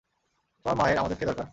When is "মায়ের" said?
0.77-0.97